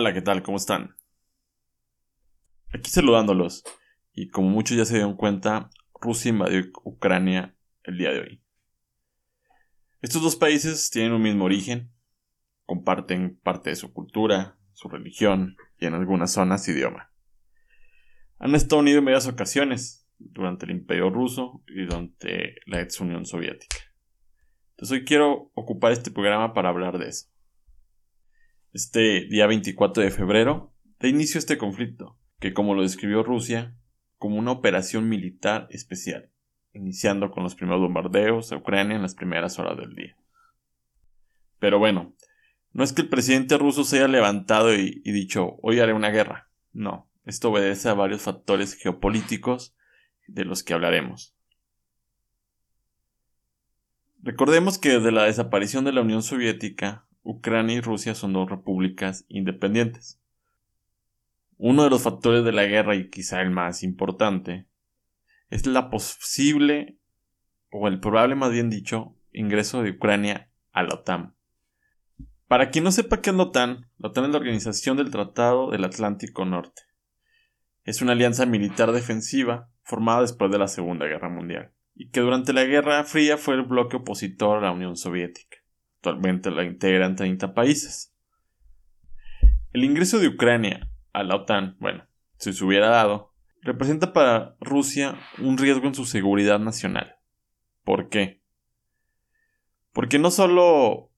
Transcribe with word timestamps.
Hola, 0.00 0.14
¿qué 0.14 0.22
tal? 0.22 0.44
¿Cómo 0.44 0.58
están? 0.58 0.94
Aquí 2.72 2.88
saludándolos. 2.88 3.64
Y 4.12 4.28
como 4.28 4.48
muchos 4.48 4.76
ya 4.76 4.84
se 4.84 4.94
dieron 4.94 5.16
cuenta, 5.16 5.70
Rusia 6.00 6.28
invadió 6.28 6.62
Ucrania 6.84 7.56
el 7.82 7.98
día 7.98 8.12
de 8.12 8.20
hoy. 8.20 8.42
Estos 10.00 10.22
dos 10.22 10.36
países 10.36 10.90
tienen 10.90 11.14
un 11.14 11.22
mismo 11.22 11.46
origen, 11.46 11.90
comparten 12.64 13.40
parte 13.42 13.70
de 13.70 13.74
su 13.74 13.92
cultura, 13.92 14.56
su 14.72 14.88
religión 14.88 15.56
y 15.80 15.86
en 15.86 15.94
algunas 15.94 16.30
zonas 16.30 16.68
idioma. 16.68 17.12
Han 18.38 18.54
estado 18.54 18.82
unidos 18.82 19.00
en 19.00 19.04
varias 19.06 19.26
ocasiones, 19.26 20.08
durante 20.20 20.66
el 20.66 20.70
Imperio 20.70 21.10
ruso 21.10 21.64
y 21.66 21.86
durante 21.86 22.54
la 22.66 22.80
ex 22.82 23.00
Unión 23.00 23.26
Soviética. 23.26 23.78
Entonces 24.76 25.00
hoy 25.00 25.04
quiero 25.04 25.50
ocupar 25.54 25.90
este 25.90 26.12
programa 26.12 26.54
para 26.54 26.68
hablar 26.68 26.98
de 26.98 27.08
eso 27.08 27.26
este 28.78 29.26
día 29.28 29.48
24 29.48 30.04
de 30.04 30.12
febrero, 30.12 30.72
de 31.00 31.08
inicio 31.08 31.40
este 31.40 31.58
conflicto, 31.58 32.16
que 32.38 32.54
como 32.54 32.76
lo 32.76 32.82
describió 32.82 33.24
Rusia, 33.24 33.76
como 34.18 34.36
una 34.36 34.52
operación 34.52 35.08
militar 35.08 35.66
especial, 35.70 36.30
iniciando 36.72 37.32
con 37.32 37.42
los 37.42 37.56
primeros 37.56 37.80
bombardeos 37.80 38.52
a 38.52 38.56
Ucrania 38.56 38.94
en 38.94 39.02
las 39.02 39.16
primeras 39.16 39.58
horas 39.58 39.78
del 39.78 39.96
día. 39.96 40.16
Pero 41.58 41.80
bueno, 41.80 42.14
no 42.70 42.84
es 42.84 42.92
que 42.92 43.02
el 43.02 43.08
presidente 43.08 43.58
ruso 43.58 43.82
se 43.82 43.96
haya 43.96 44.06
levantado 44.06 44.72
y, 44.72 45.02
y 45.04 45.10
dicho 45.10 45.56
hoy 45.60 45.80
haré 45.80 45.92
una 45.92 46.10
guerra. 46.10 46.48
No, 46.72 47.10
esto 47.24 47.50
obedece 47.50 47.88
a 47.88 47.94
varios 47.94 48.22
factores 48.22 48.74
geopolíticos 48.76 49.74
de 50.28 50.44
los 50.44 50.62
que 50.62 50.74
hablaremos. 50.74 51.34
Recordemos 54.20 54.78
que 54.78 54.90
desde 54.90 55.10
la 55.10 55.24
desaparición 55.24 55.84
de 55.84 55.92
la 55.92 56.02
Unión 56.02 56.22
Soviética 56.22 57.07
Ucrania 57.30 57.76
y 57.76 57.80
Rusia 57.82 58.14
son 58.14 58.32
dos 58.32 58.48
repúblicas 58.48 59.26
independientes. 59.28 60.18
Uno 61.58 61.84
de 61.84 61.90
los 61.90 62.00
factores 62.00 62.42
de 62.42 62.52
la 62.52 62.64
guerra, 62.64 62.96
y 62.96 63.10
quizá 63.10 63.42
el 63.42 63.50
más 63.50 63.82
importante, 63.82 64.66
es 65.50 65.66
la 65.66 65.90
posible, 65.90 66.96
o 67.70 67.86
el 67.86 68.00
probable 68.00 68.34
más 68.34 68.50
bien 68.50 68.70
dicho, 68.70 69.14
ingreso 69.30 69.82
de 69.82 69.90
Ucrania 69.90 70.50
a 70.72 70.82
la 70.84 70.94
OTAN. 70.94 71.34
Para 72.46 72.70
quien 72.70 72.84
no 72.84 72.92
sepa 72.92 73.20
qué 73.20 73.28
es 73.28 73.36
la 73.36 73.42
OTAN, 73.42 73.90
la 73.98 74.08
OTAN 74.08 74.24
es 74.24 74.30
la 74.30 74.38
Organización 74.38 74.96
del 74.96 75.10
Tratado 75.10 75.70
del 75.70 75.84
Atlántico 75.84 76.46
Norte. 76.46 76.80
Es 77.84 78.00
una 78.00 78.12
alianza 78.12 78.46
militar 78.46 78.90
defensiva 78.92 79.68
formada 79.82 80.22
después 80.22 80.50
de 80.50 80.58
la 80.58 80.68
Segunda 80.68 81.04
Guerra 81.04 81.28
Mundial, 81.28 81.74
y 81.94 82.08
que 82.08 82.20
durante 82.20 82.54
la 82.54 82.64
Guerra 82.64 83.04
Fría 83.04 83.36
fue 83.36 83.54
el 83.56 83.64
bloque 83.64 83.98
opositor 83.98 84.56
a 84.56 84.68
la 84.68 84.72
Unión 84.72 84.96
Soviética. 84.96 85.57
Actualmente 85.98 86.52
la 86.52 86.64
integran 86.64 87.16
30 87.16 87.54
países. 87.54 88.14
El 89.72 89.82
ingreso 89.82 90.20
de 90.20 90.28
Ucrania 90.28 90.88
a 91.12 91.24
la 91.24 91.34
OTAN, 91.34 91.76
bueno, 91.80 92.06
si 92.36 92.52
se 92.52 92.64
hubiera 92.64 92.88
dado, 92.88 93.34
representa 93.62 94.12
para 94.12 94.56
Rusia 94.60 95.18
un 95.38 95.58
riesgo 95.58 95.88
en 95.88 95.96
su 95.96 96.04
seguridad 96.04 96.60
nacional. 96.60 97.16
¿Por 97.82 98.08
qué? 98.10 98.42
Porque 99.92 100.20
no 100.20 100.30
solo 100.30 101.10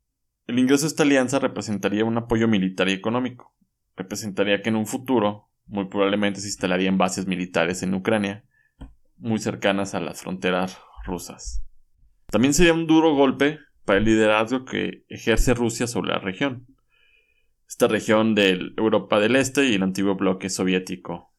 el 0.47 0.59
ingreso 0.59 0.87
a 0.87 0.89
esta 0.89 1.03
alianza 1.03 1.39
representaría 1.39 2.06
un 2.06 2.17
apoyo 2.17 2.48
militar 2.48 2.89
y 2.89 2.92
económico, 2.92 3.55
representaría 3.97 4.62
que 4.62 4.70
en 4.70 4.77
un 4.77 4.87
futuro, 4.87 5.50
muy 5.67 5.89
probablemente 5.89 6.41
se 6.41 6.48
instalarían 6.48 6.97
bases 6.97 7.27
militares 7.27 7.83
en 7.83 7.92
Ucrania, 7.92 8.44
muy 9.19 9.39
cercanas 9.41 9.94
a 9.94 10.00
las 10.00 10.22
fronteras 10.22 10.78
rusas. 11.05 11.62
También 12.28 12.55
sería 12.55 12.72
un 12.72 12.87
duro 12.87 13.15
golpe 13.15 13.59
el 13.97 14.05
liderazgo 14.05 14.65
que 14.65 15.05
ejerce 15.09 15.55
Rusia 15.55 15.87
sobre 15.87 16.13
la 16.13 16.19
región. 16.19 16.67
Esta 17.69 17.89
región 17.89 18.35
de 18.35 18.73
Europa 18.77 19.21
del 19.21 19.37
Este 19.37 19.67
y 19.67 19.75
el 19.75 19.83
antiguo 19.83 20.17
bloque 20.17 20.51
soviético. 20.51 21.33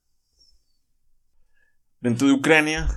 Dentro 2.00 2.28
de 2.28 2.34
Ucrania 2.34 2.88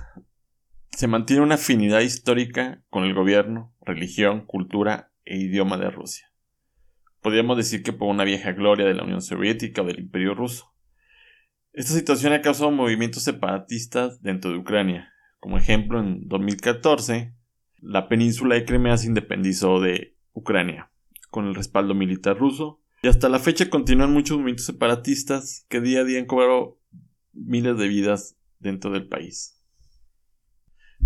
se 0.91 1.07
mantiene 1.07 1.43
una 1.43 1.55
afinidad 1.55 1.99
histórica 1.99 2.81
con 2.89 3.03
el 3.03 3.13
gobierno, 3.13 3.75
religión, 3.81 4.45
cultura 4.45 5.11
e 5.25 5.37
idioma 5.37 5.77
de 5.77 5.89
Rusia. 5.89 6.31
Podríamos 7.21 7.57
decir 7.57 7.83
que 7.83 7.91
por 7.91 8.07
una 8.07 8.23
vieja 8.23 8.53
gloria 8.53 8.85
de 8.85 8.93
la 8.93 9.03
Unión 9.03 9.21
Soviética 9.21 9.81
o 9.81 9.85
del 9.85 9.99
Imperio 9.99 10.33
ruso. 10.33 10.73
Esta 11.73 11.93
situación 11.93 12.31
ha 12.33 12.41
causado 12.41 12.71
movimientos 12.71 13.23
separatistas 13.23 14.21
dentro 14.21 14.51
de 14.51 14.57
Ucrania. 14.57 15.11
Como 15.39 15.57
ejemplo, 15.57 15.99
en 15.99 16.27
2014 16.27 17.35
la 17.85 18.09
península 18.09 18.55
de 18.55 18.65
Crimea 18.65 18.97
se 18.97 19.07
independizó 19.07 19.79
de 19.79 20.17
Ucrania, 20.33 20.91
con 21.29 21.45
el 21.45 21.55
respaldo 21.55 21.93
militar 21.93 22.37
ruso, 22.37 22.81
y 23.03 23.07
hasta 23.07 23.29
la 23.29 23.39
fecha 23.39 23.69
continúan 23.69 24.11
muchos 24.11 24.37
movimientos 24.37 24.65
separatistas 24.65 25.65
que 25.69 25.81
día 25.81 26.01
a 26.01 26.03
día 26.03 26.19
han 26.19 26.25
cobrado 26.25 26.79
miles 27.33 27.77
de 27.77 27.87
vidas 27.87 28.37
dentro 28.57 28.89
del 28.91 29.07
país. 29.07 29.61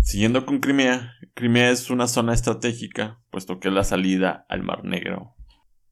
Siguiendo 0.00 0.46
con 0.46 0.60
Crimea, 0.60 1.12
Crimea 1.34 1.70
es 1.70 1.90
una 1.90 2.06
zona 2.06 2.32
estratégica, 2.32 3.20
puesto 3.30 3.60
que 3.60 3.68
es 3.68 3.74
la 3.74 3.84
salida 3.84 4.46
al 4.48 4.62
Mar 4.62 4.82
Negro. 4.84 5.34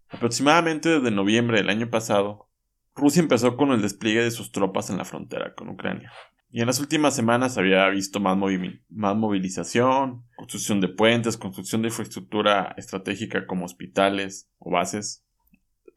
Aproximadamente 0.09 0.89
desde 0.89 1.11
noviembre 1.11 1.59
del 1.59 1.69
año 1.69 1.91
pasado, 1.91 2.49
Rusia 2.95 3.21
empezó 3.21 3.59
con 3.59 3.73
el 3.73 3.83
despliegue 3.83 4.23
de 4.23 4.31
sus 4.31 4.53
tropas 4.53 4.89
en 4.89 4.97
la 4.97 5.05
frontera 5.05 5.55
con 5.55 5.69
Ucrania. 5.69 6.11
Y 6.51 6.61
en 6.61 6.67
las 6.67 6.81
últimas 6.81 7.15
semanas 7.15 7.59
había 7.59 7.87
visto 7.89 8.21
más, 8.21 8.39
más 8.89 9.17
movilización, 9.17 10.25
construcción 10.37 10.81
de 10.81 10.89
puentes, 10.89 11.37
construcción 11.37 11.83
de 11.83 11.89
infraestructura 11.89 12.75
estratégica 12.79 13.47
como 13.47 13.67
hospitales 13.67 14.51
o 14.59 14.71
bases 14.71 15.27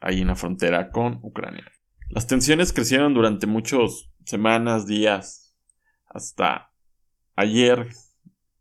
ahí 0.02 0.22
en 0.22 0.28
la 0.28 0.36
frontera 0.36 0.90
con 0.90 1.20
Ucrania. 1.22 1.66
Las 2.10 2.28
tensiones 2.28 2.74
crecieron 2.74 3.14
durante 3.14 3.48
muchas 3.48 4.10
semanas, 4.26 4.86
días, 4.86 5.56
hasta 6.08 6.74
ayer 7.38 7.88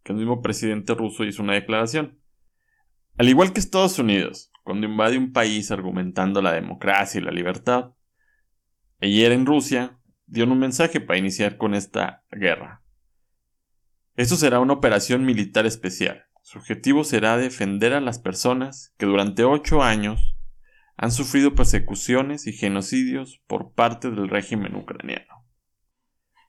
que 0.05 0.13
el 0.13 0.19
mismo 0.19 0.43
presidente 0.43 0.95
ruso 0.95 1.25
hizo 1.25 1.43
una 1.43 1.55
declaración. 1.55 2.21
Al 3.19 3.29
igual 3.29 3.53
que 3.53 3.59
Estados 3.59 3.99
Unidos, 3.99 4.53
cuando 4.63 4.87
invade 4.87 5.19
un 5.19 5.33
país 5.33 5.73
argumentando 5.73 6.41
la 6.41 6.53
democracia 6.53 7.21
y 7.21 7.25
la 7.25 7.33
libertad, 7.33 7.93
ayer 9.01 9.33
en 9.33 9.45
Rusia 9.45 10.00
dio 10.31 10.45
un 10.45 10.59
mensaje 10.59 11.01
para 11.01 11.19
iniciar 11.19 11.57
con 11.57 11.75
esta 11.75 12.25
guerra. 12.31 12.83
Esto 14.15 14.37
será 14.37 14.61
una 14.61 14.75
operación 14.75 15.25
militar 15.25 15.67
especial. 15.67 16.25
Su 16.43 16.59
objetivo 16.59 17.05
será 17.05 17.37
defender 17.37 17.93
a 17.93 18.01
las 18.01 18.19
personas 18.19 18.95
que 18.97 19.07
durante 19.07 19.45
ocho 19.45 19.83
años 19.83 20.37
han 20.97 21.11
sufrido 21.11 21.55
persecuciones 21.55 22.47
y 22.47 22.53
genocidios 22.53 23.43
por 23.47 23.73
parte 23.73 24.11
del 24.11 24.29
régimen 24.29 24.77
ucraniano. 24.77 25.47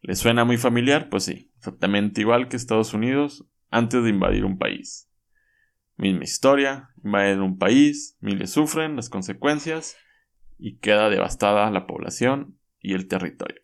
¿Les 0.01 0.19
suena 0.19 0.45
muy 0.45 0.57
familiar? 0.57 1.09
Pues 1.09 1.23
sí, 1.23 1.51
exactamente 1.57 2.21
igual 2.21 2.49
que 2.49 2.57
Estados 2.57 2.93
Unidos 2.93 3.47
antes 3.69 4.03
de 4.03 4.09
invadir 4.09 4.45
un 4.45 4.57
país. 4.57 5.09
Misma 5.97 6.23
historia, 6.23 6.89
invaden 7.03 7.41
un 7.41 7.57
país, 7.57 8.17
miles 8.19 8.51
sufren 8.51 8.95
las 8.95 9.09
consecuencias 9.09 9.97
y 10.57 10.77
queda 10.77 11.09
devastada 11.09 11.69
la 11.71 11.87
población 11.87 12.59
y 12.79 12.93
el 12.93 13.07
territorio. 13.07 13.61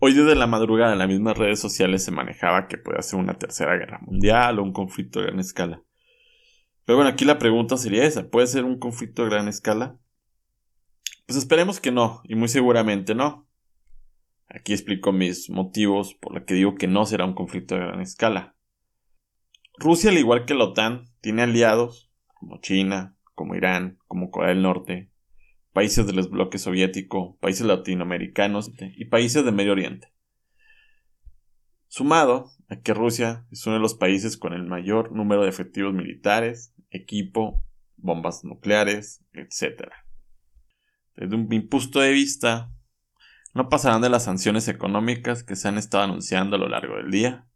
Hoy 0.00 0.14
desde 0.14 0.36
la 0.36 0.46
madrugada 0.46 0.92
en 0.92 1.00
las 1.00 1.08
mismas 1.08 1.36
redes 1.36 1.58
sociales 1.58 2.04
se 2.04 2.12
manejaba 2.12 2.68
que 2.68 2.78
puede 2.78 3.02
ser 3.02 3.18
una 3.18 3.36
tercera 3.36 3.76
guerra 3.76 3.98
mundial 4.00 4.60
o 4.60 4.62
un 4.62 4.72
conflicto 4.72 5.18
de 5.18 5.26
gran 5.26 5.40
escala. 5.40 5.82
Pero 6.84 6.98
bueno, 6.98 7.10
aquí 7.10 7.24
la 7.24 7.38
pregunta 7.38 7.76
sería 7.76 8.04
esa, 8.04 8.30
¿puede 8.30 8.46
ser 8.46 8.64
un 8.64 8.78
conflicto 8.78 9.24
de 9.24 9.30
gran 9.30 9.48
escala? 9.48 9.98
Pues 11.26 11.36
esperemos 11.36 11.80
que 11.80 11.90
no, 11.90 12.22
y 12.24 12.36
muy 12.36 12.46
seguramente 12.46 13.16
no. 13.16 13.48
Aquí 14.48 14.72
explico 14.72 15.10
mis 15.10 15.50
motivos 15.50 16.14
por 16.14 16.32
los 16.32 16.44
que 16.44 16.54
digo 16.54 16.76
que 16.76 16.86
no 16.86 17.04
será 17.04 17.24
un 17.24 17.34
conflicto 17.34 17.74
de 17.74 17.80
gran 17.80 18.00
escala. 18.00 18.54
Rusia, 19.78 20.10
al 20.10 20.18
igual 20.18 20.44
que 20.44 20.54
la 20.54 20.64
OTAN, 20.64 21.06
tiene 21.20 21.42
aliados 21.42 22.08
como 22.34 22.60
China, 22.60 23.16
como 23.34 23.56
Irán, 23.56 23.98
como 24.06 24.30
Corea 24.30 24.50
del 24.50 24.62
Norte, 24.62 25.10
países 25.78 26.08
del 26.08 26.20
bloque 26.26 26.58
soviético, 26.58 27.38
países 27.38 27.64
latinoamericanos 27.64 28.72
y 28.96 29.04
países 29.04 29.44
de 29.44 29.52
Medio 29.52 29.70
Oriente. 29.70 30.12
Sumado 31.86 32.50
a 32.68 32.80
que 32.80 32.94
Rusia 32.94 33.46
es 33.52 33.64
uno 33.64 33.76
de 33.76 33.82
los 33.82 33.94
países 33.94 34.36
con 34.36 34.54
el 34.54 34.64
mayor 34.64 35.12
número 35.12 35.44
de 35.44 35.50
efectivos 35.50 35.94
militares, 35.94 36.74
equipo, 36.90 37.62
bombas 37.96 38.42
nucleares, 38.42 39.24
etc. 39.34 39.88
Desde 41.14 41.36
un 41.36 41.48
punto 41.68 42.00
de 42.00 42.10
vista, 42.10 42.72
no 43.54 43.68
pasarán 43.68 44.02
de 44.02 44.10
las 44.10 44.24
sanciones 44.24 44.66
económicas 44.66 45.44
que 45.44 45.54
se 45.54 45.68
han 45.68 45.78
estado 45.78 46.02
anunciando 46.02 46.56
a 46.56 46.58
lo 46.58 46.68
largo 46.68 46.96
del 46.96 47.12
día, 47.12 47.46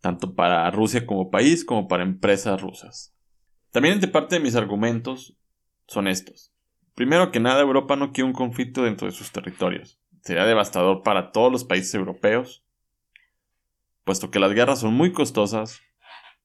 tanto 0.00 0.36
para 0.36 0.70
Rusia 0.70 1.06
como 1.06 1.28
país 1.28 1.64
como 1.64 1.88
para 1.88 2.04
empresas 2.04 2.62
rusas. 2.62 3.16
También 3.72 3.98
de 3.98 4.06
parte 4.06 4.36
de 4.36 4.42
mis 4.42 4.54
argumentos 4.54 5.36
son 5.88 6.06
estos. 6.06 6.54
Primero 6.94 7.30
que 7.30 7.40
nada, 7.40 7.60
Europa 7.60 7.96
no 7.96 8.12
quiere 8.12 8.28
un 8.28 8.34
conflicto 8.34 8.82
dentro 8.82 9.06
de 9.06 9.12
sus 9.12 9.32
territorios. 9.32 9.98
Sería 10.22 10.44
devastador 10.44 11.02
para 11.02 11.32
todos 11.32 11.50
los 11.50 11.64
países 11.64 11.94
europeos, 11.94 12.64
puesto 14.04 14.30
que 14.30 14.38
las 14.38 14.52
guerras 14.52 14.80
son 14.80 14.94
muy 14.94 15.12
costosas. 15.12 15.80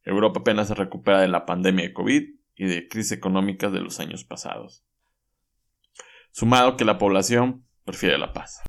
Europa 0.04 0.40
apenas 0.40 0.68
se 0.68 0.76
recupera 0.76 1.20
de 1.20 1.28
la 1.28 1.46
pandemia 1.46 1.86
de 1.86 1.94
COVID 1.94 2.24
y 2.56 2.66
de 2.66 2.88
crisis 2.88 3.12
económicas 3.12 3.72
de 3.72 3.82
los 3.82 4.00
años 4.00 4.24
pasados. 4.24 4.84
sumado 6.32 6.76
que 6.76 6.84
la 6.84 6.98
población 6.98 7.66
prefiere 7.86 8.18
la 8.18 8.34
paz. 8.34 8.62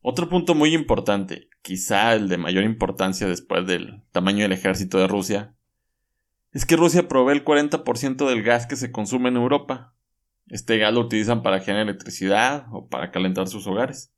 Otro 0.00 0.28
punto 0.30 0.54
muy 0.54 0.74
importante, 0.74 1.50
quizá 1.60 2.14
el 2.14 2.28
de 2.28 2.38
mayor 2.38 2.64
importancia 2.64 3.26
después 3.26 3.66
del 3.66 4.02
tamaño 4.12 4.44
del 4.44 4.52
ejército 4.52 4.98
de 4.98 5.08
Rusia, 5.08 5.54
es 6.52 6.64
que 6.64 6.76
Rusia 6.76 7.08
provee 7.08 7.34
el 7.34 7.44
40% 7.44 8.26
del 8.26 8.42
gas 8.42 8.66
que 8.66 8.76
se 8.76 8.90
consume 8.90 9.28
en 9.28 9.36
Europa. 9.36 9.94
Este 10.48 10.78
gas 10.78 10.94
lo 10.94 11.00
utilizan 11.00 11.42
para 11.42 11.60
generar 11.60 11.88
electricidad 11.88 12.66
o 12.72 12.88
para 12.88 13.10
calentar 13.10 13.48
sus 13.48 13.66
hogares. 13.66 14.12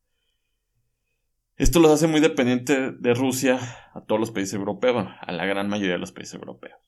Esto 1.57 1.81
los 1.81 1.91
hace 1.91 2.07
muy 2.07 2.21
dependientes 2.21 3.03
de 3.03 3.15
Rusia 3.15 3.59
a 3.93 4.01
todos 4.03 4.21
los 4.21 4.31
países 4.31 4.55
europeos, 4.55 5.09
a 5.21 5.33
la 5.33 5.45
gran 5.45 5.69
mayoría 5.69 5.93
de 5.93 5.99
los 5.99 6.13
países 6.13 6.35
europeos. 6.35 6.79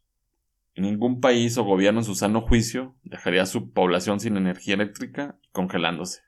ningún 0.77 1.21
país 1.21 1.59
o 1.59 1.65
gobierno 1.65 2.01
en 2.01 2.05
su 2.05 2.15
sano 2.15 2.41
juicio 2.41 2.97
dejaría 3.03 3.43
a 3.43 3.47
su 3.47 3.73
población 3.73 4.19
sin 4.21 4.37
energía 4.37 4.75
eléctrica 4.75 5.39
congelándose. 5.51 6.23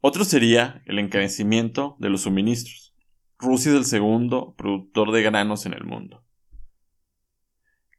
Otro 0.00 0.24
sería 0.24 0.82
el 0.86 0.98
encarecimiento 0.98 1.96
de 1.98 2.08
los 2.08 2.22
suministros. 2.22 2.94
Rusia 3.38 3.72
es 3.72 3.76
el 3.76 3.84
segundo 3.84 4.54
productor 4.56 5.12
de 5.12 5.22
granos 5.22 5.66
en 5.66 5.74
el 5.74 5.84
mundo. 5.84 6.24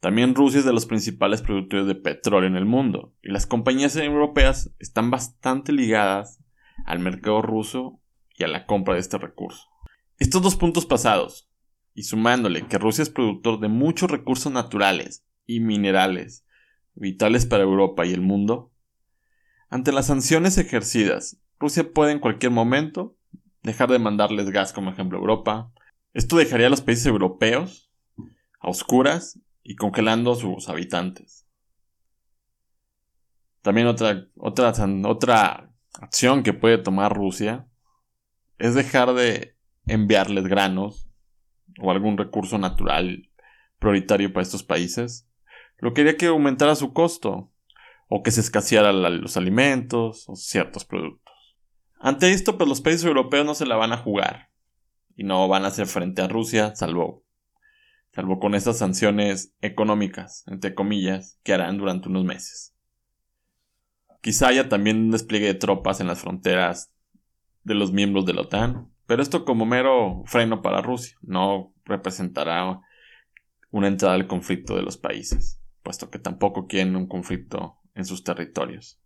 También 0.02 0.34
Rusia 0.34 0.60
es 0.60 0.66
de 0.66 0.74
los 0.74 0.88
principales 0.88 1.44
productores 1.44 1.86
de 1.86 1.94
petróleo 1.94 2.50
en 2.50 2.56
el 2.56 2.66
mundo, 2.66 3.14
y 3.22 3.30
las 3.30 3.46
compañías 3.46 3.96
europeas 3.96 4.74
están 4.80 5.12
bastante 5.12 5.72
ligadas 5.72 6.40
al 6.86 6.98
mercado 6.98 7.44
ruso 7.44 8.02
y 8.36 8.44
a 8.44 8.48
la 8.48 8.66
compra 8.66 8.96
de 8.96 9.00
este 9.00 9.20
recurso. 9.20 9.68
Estos 10.18 10.42
dos 10.42 10.56
puntos 10.56 10.88
pasados, 10.88 11.52
y 11.94 12.04
sumándole 12.04 12.66
que 12.66 12.80
Rusia 12.80 13.04
es 13.04 13.12
productor 13.12 13.60
de 13.60 13.68
muchos 13.68 14.10
recursos 14.10 14.52
naturales 14.52 15.24
y 15.46 15.60
minerales 15.60 16.48
vitales 16.96 17.46
para 17.46 17.64
Europa 17.64 18.04
y 18.04 18.12
el 18.12 18.22
mundo, 18.22 18.74
ante 19.70 19.92
las 19.92 20.08
sanciones 20.08 20.58
ejercidas, 20.58 21.38
Rusia 21.60 21.94
puede 21.94 22.12
en 22.12 22.20
cualquier 22.20 22.52
momento 22.52 23.16
dejar 23.62 23.92
de 23.92 24.00
mandarles 24.00 24.50
gas, 24.50 24.74
como 24.74 24.90
ejemplo 24.90 25.20
Europa. 25.20 25.72
Esto 26.14 26.38
dejaría 26.38 26.68
a 26.68 26.72
los 26.72 26.82
países 26.82 27.06
europeos 27.06 27.92
a 28.60 28.68
oscuras 28.68 29.40
y 29.64 29.76
congelando 29.76 30.34
a 30.34 30.36
sus 30.36 30.70
habitantes. 30.70 31.48
También 33.62 33.88
otra, 33.88 34.28
otra, 34.36 34.74
otra 35.06 35.72
acción 35.94 36.44
que 36.44 36.54
puede 36.54 36.78
tomar 36.78 37.16
Rusia 37.16 37.68
es 38.58 38.76
dejar 38.76 39.14
de 39.14 39.56
enviarles 39.86 40.48
granos 40.48 41.08
o 41.80 41.92
algún 41.92 42.18
recurso 42.18 42.58
natural 42.58 43.30
prioritario 43.80 44.32
para 44.32 44.44
estos 44.44 44.64
países, 44.64 45.28
lo 45.78 45.94
que 45.94 46.02
haría 46.02 46.18
que 46.18 46.28
aumentara 46.28 46.76
su 46.76 46.94
costo 46.94 47.52
o 48.08 48.24
que 48.24 48.32
se 48.32 48.42
escasearan 48.42 49.22
los 49.22 49.38
alimentos 49.38 50.26
o 50.28 50.36
ciertos 50.36 50.86
productos. 50.86 51.34
Ante 52.00 52.32
esto, 52.32 52.58
pues 52.58 52.68
los 52.68 52.82
países 52.82 53.06
europeos 53.06 53.46
no 53.46 53.56
se 53.56 53.66
la 53.66 53.76
van 53.76 53.94
a 53.94 53.98
jugar 53.98 54.50
y 55.16 55.24
no 55.24 55.48
van 55.48 55.66
a 55.66 55.70
hacer 55.70 55.88
frente 55.88 56.22
a 56.22 56.28
Rusia, 56.28 56.76
salvo 56.76 57.24
salvo 58.12 58.40
con 58.40 58.56
estas 58.56 58.78
sanciones 58.78 59.54
económicas, 59.62 60.44
entre 60.48 60.76
comillas, 60.76 61.40
que 61.44 61.54
harán 61.54 61.78
durante 61.78 62.10
unos 62.10 62.26
meses. 62.26 62.76
Quizá 64.22 64.50
haya 64.50 64.70
también 64.70 64.98
un 64.98 65.12
despliegue 65.12 65.48
de 65.48 65.54
tropas 65.56 66.00
en 66.00 66.08
las 66.08 66.20
fronteras 66.20 66.94
de 67.64 67.74
los 67.74 67.92
miembros 67.92 68.26
de 68.26 68.34
la 68.34 68.42
OTAN, 68.42 68.90
pero 69.08 69.22
esto 69.22 69.46
como 69.46 69.66
mero 69.66 70.24
freno 70.26 70.62
para 70.62 70.82
Rusia, 70.82 71.18
no 71.22 71.74
representará 71.86 72.82
una 73.72 73.88
entrada 73.88 74.16
al 74.16 74.28
conflicto 74.28 74.76
de 74.76 74.84
los 74.84 74.98
países, 74.98 75.60
puesto 75.82 76.10
que 76.10 76.20
tampoco 76.20 76.68
quieren 76.68 76.96
un 76.96 77.08
conflicto 77.08 77.78
en 77.96 78.06
sus 78.06 78.24
territorios. 78.24 79.00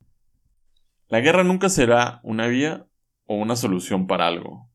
La 1.07 1.21
guerra 1.21 1.43
nunca 1.43 1.69
será 1.69 2.19
una 2.23 2.47
vía 2.47 2.87
o 3.25 3.35
una 3.35 3.55
solución 3.55 4.07
para 4.07 4.27
algo. 4.27 4.69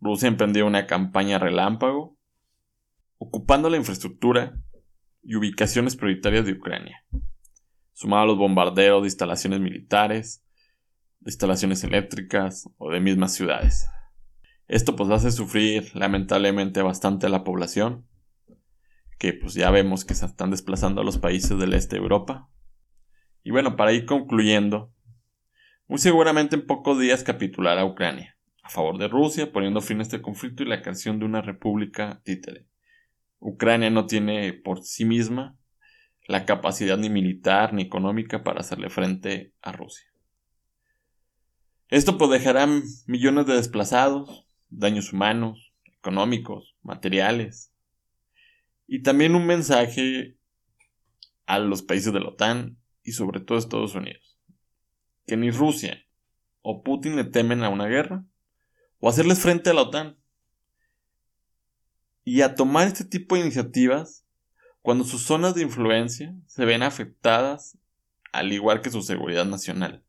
Rusia 0.00 0.28
emprendió 0.28 0.66
una 0.66 0.86
campaña 0.86 1.38
relámpago 1.38 2.15
ocupando 3.18 3.70
la 3.70 3.76
infraestructura 3.76 4.58
y 5.22 5.34
ubicaciones 5.36 5.96
prioritarias 5.96 6.46
de 6.46 6.52
Ucrania, 6.52 7.04
sumado 7.92 8.22
a 8.22 8.26
los 8.26 8.38
bombardeos 8.38 9.02
de 9.02 9.08
instalaciones 9.08 9.60
militares, 9.60 10.44
de 11.20 11.30
instalaciones 11.30 11.82
eléctricas 11.82 12.68
o 12.78 12.90
de 12.90 13.00
mismas 13.00 13.34
ciudades. 13.34 13.86
Esto 14.68 14.96
pues 14.96 15.10
hace 15.10 15.30
sufrir 15.30 15.94
lamentablemente 15.94 16.82
bastante 16.82 17.26
a 17.26 17.30
la 17.30 17.44
población, 17.44 18.06
que 19.18 19.32
pues 19.32 19.54
ya 19.54 19.70
vemos 19.70 20.04
que 20.04 20.14
se 20.14 20.26
están 20.26 20.50
desplazando 20.50 21.00
a 21.00 21.04
los 21.04 21.18
países 21.18 21.58
del 21.58 21.72
este 21.72 21.96
de 21.96 22.02
Europa. 22.02 22.50
Y 23.42 23.50
bueno, 23.50 23.76
para 23.76 23.92
ir 23.92 24.06
concluyendo, 24.06 24.92
muy 25.86 25.98
seguramente 25.98 26.56
en 26.56 26.66
pocos 26.66 26.98
días 26.98 27.22
capitulará 27.22 27.84
Ucrania, 27.84 28.36
a 28.62 28.68
favor 28.68 28.98
de 28.98 29.08
Rusia, 29.08 29.52
poniendo 29.52 29.80
fin 29.80 30.00
a 30.00 30.02
este 30.02 30.20
conflicto 30.20 30.62
y 30.62 30.66
la 30.66 30.82
creación 30.82 31.20
de 31.20 31.26
una 31.26 31.42
república 31.42 32.20
títere. 32.24 32.66
Ucrania 33.38 33.90
no 33.90 34.06
tiene 34.06 34.52
por 34.52 34.82
sí 34.82 35.04
misma 35.04 35.56
la 36.26 36.44
capacidad 36.44 36.98
ni 36.98 37.10
militar 37.10 37.72
ni 37.72 37.82
económica 37.82 38.42
para 38.42 38.60
hacerle 38.60 38.90
frente 38.90 39.52
a 39.62 39.72
Rusia. 39.72 40.06
Esto 41.88 42.18
pues 42.18 42.30
dejará 42.30 42.66
millones 43.06 43.46
de 43.46 43.54
desplazados, 43.54 44.46
daños 44.68 45.12
humanos, 45.12 45.72
económicos, 45.84 46.74
materiales, 46.82 47.72
y 48.88 49.02
también 49.02 49.34
un 49.34 49.46
mensaje 49.46 50.36
a 51.46 51.58
los 51.58 51.82
países 51.82 52.12
de 52.12 52.20
la 52.20 52.28
OTAN 52.28 52.76
y 53.04 53.12
sobre 53.12 53.40
todo 53.40 53.56
a 53.56 53.60
Estados 53.60 53.94
Unidos, 53.94 54.36
que 55.26 55.36
ni 55.36 55.50
Rusia 55.50 56.04
o 56.62 56.82
Putin 56.82 57.14
le 57.14 57.24
temen 57.24 57.62
a 57.62 57.68
una 57.68 57.86
guerra 57.86 58.24
o 58.98 59.08
hacerles 59.08 59.40
frente 59.40 59.70
a 59.70 59.74
la 59.74 59.82
OTAN 59.82 60.16
y 62.26 62.42
a 62.42 62.56
tomar 62.56 62.88
este 62.88 63.04
tipo 63.04 63.36
de 63.36 63.42
iniciativas 63.42 64.26
cuando 64.82 65.04
sus 65.04 65.22
zonas 65.22 65.54
de 65.54 65.62
influencia 65.62 66.34
se 66.46 66.64
ven 66.64 66.82
afectadas 66.82 67.78
al 68.32 68.52
igual 68.52 68.80
que 68.80 68.90
su 68.90 69.00
seguridad 69.02 69.44
nacional. 69.44 70.04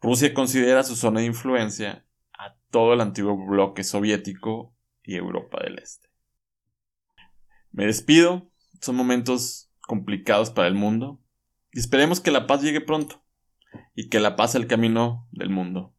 Rusia 0.00 0.32
considera 0.32 0.82
su 0.82 0.96
zona 0.96 1.20
de 1.20 1.26
influencia 1.26 2.06
a 2.32 2.56
todo 2.70 2.94
el 2.94 3.02
antiguo 3.02 3.36
bloque 3.36 3.84
soviético 3.84 4.74
y 5.02 5.16
Europa 5.16 5.62
del 5.62 5.78
Este. 5.78 6.08
Me 7.70 7.84
despido, 7.84 8.50
son 8.80 8.96
momentos 8.96 9.70
complicados 9.82 10.48
para 10.48 10.68
el 10.68 10.74
mundo 10.74 11.20
y 11.70 11.80
esperemos 11.80 12.20
que 12.20 12.30
la 12.30 12.46
paz 12.46 12.62
llegue 12.62 12.80
pronto 12.80 13.22
y 13.94 14.08
que 14.08 14.20
la 14.20 14.36
paz 14.36 14.52
sea 14.52 14.62
el 14.62 14.68
camino 14.68 15.28
del 15.32 15.50
mundo. 15.50 15.94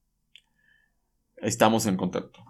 Estamos 1.36 1.86
en 1.86 1.96
contacto. 1.96 2.47